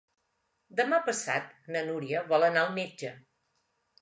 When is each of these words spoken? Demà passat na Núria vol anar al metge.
Demà 0.79 0.99
passat 1.11 1.51
na 1.75 1.83
Núria 1.91 2.25
vol 2.33 2.47
anar 2.49 2.65
al 2.65 2.73
metge. 2.81 3.13